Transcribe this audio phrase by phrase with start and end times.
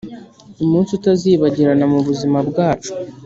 [0.63, 2.91] …Umunsi utazibagirana mu buzima bwacu